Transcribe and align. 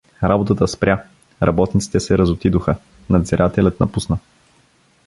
Работата 0.23 0.67
спря, 0.67 1.03
работниците 1.43 1.99
се 1.99 2.17
разотидоха, 2.17 2.75
надзирателят 3.09 3.79
напусна. 3.79 4.17